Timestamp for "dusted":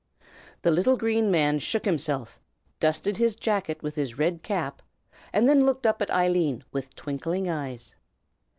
2.79-3.17